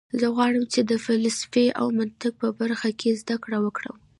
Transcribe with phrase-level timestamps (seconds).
[0.19, 3.97] زه غواړم چې د فلسفې او منطق په برخه کې زده کړه وکړم